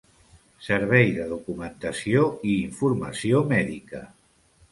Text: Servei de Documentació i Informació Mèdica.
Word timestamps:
Servei 0.67 1.11
de 1.17 1.25
Documentació 1.33 2.23
i 2.53 2.57
Informació 2.63 3.45
Mèdica. 3.55 4.05